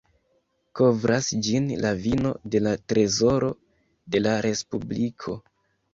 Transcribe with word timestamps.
Kovras 0.79 1.27
ĝin 1.47 1.67
la 1.83 1.91
vino 2.07 2.31
de 2.55 2.61
la 2.69 2.73
trezoro 2.95 3.51
de 4.17 4.23
la 4.27 4.35
respubliko. 4.47 5.37